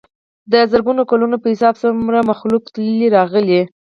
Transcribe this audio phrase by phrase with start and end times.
[0.51, 3.61] دَ زرګونو کلونو پۀ حساب څومره مخلوق تلي راغلي